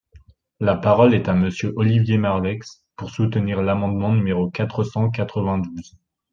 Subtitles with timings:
[0.59, 2.57] La parole est à Monsieur Olivier Marleix,
[2.95, 5.95] pour soutenir l’amendement numéro quatre cent quatre-vingt-douze.